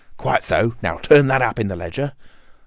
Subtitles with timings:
[0.17, 0.73] "Quite so.
[0.81, 2.13] Now turn that up in the ledger."